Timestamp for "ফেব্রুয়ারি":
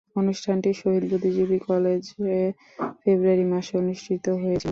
3.01-3.45